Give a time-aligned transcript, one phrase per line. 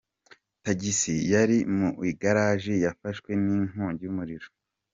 [0.63, 4.47] Tagisi yari mu igaraji yafashwe n’inkongi y’umuriro